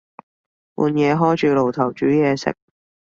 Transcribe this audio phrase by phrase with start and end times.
[0.73, 2.55] 半夜開着爐頭煮嘢食